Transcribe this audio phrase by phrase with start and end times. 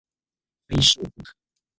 [0.67, 1.31] 非瘦不可